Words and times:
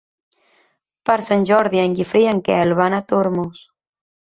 Per 1.11 1.19
Sant 1.29 1.47
Jordi 1.51 1.85
en 1.85 1.95
Guifré 2.03 2.25
i 2.27 2.29
en 2.33 2.43
Quel 2.51 2.77
van 2.85 3.01
a 3.03 3.07
Tormos. 3.15 3.67